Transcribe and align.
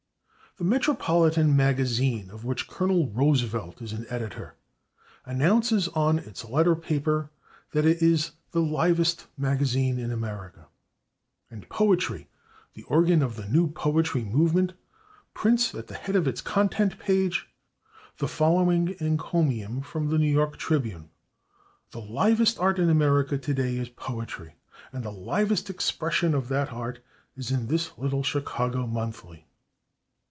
The 0.57 0.65
/Metropolitan 0.65 1.55
Magazine/, 1.55 2.29
of 2.29 2.43
which 2.43 2.67
Col. 2.67 3.07
Roosevelt 3.07 3.81
is 3.81 3.93
an 3.93 4.05
editor, 4.09 4.55
announces 5.25 5.87
on 5.87 6.19
its 6.19 6.43
letter 6.43 6.75
paper 6.75 7.31
that 7.71 7.85
it 7.85 8.01
is 8.01 8.31
"the 8.51 8.59
/livest/ 8.59 9.27
magazine 9.37 9.97
in 9.97 10.11
America," 10.11 10.67
and 11.49 11.69
/Poetry/, 11.69 12.25
the 12.73 12.83
organ 12.83 13.21
of 13.21 13.37
the 13.37 13.47
new 13.47 13.71
poetry 13.71 14.25
movement, 14.25 14.73
prints 15.33 15.73
at 15.73 15.87
the 15.87 15.93
head 15.95 16.17
of 16.17 16.27
its 16.27 16.41
contents 16.41 16.97
page 16.99 17.47
the 18.17 18.27
following 18.27 18.93
encomium 18.99 19.79
from 19.81 20.09
the 20.09 20.17
/New 20.17 20.33
York 20.33 20.57
Tribune/: 20.57 21.09
"the 21.91 22.01
/livest/ 22.01 22.59
art 22.61 22.77
in 22.77 22.89
America 22.89 23.37
today 23.37 23.77
is 23.77 23.87
poetry, 23.87 24.55
and 24.91 25.05
the 25.05 25.11
/livest/ 25.13 25.69
expression 25.69 26.35
of 26.35 26.49
that 26.49 26.73
art 26.73 26.99
is 27.37 27.51
in 27.51 27.67
this 27.67 27.97
little 27.97 28.21
Chicago 28.21 28.85
monthly." 28.85 29.47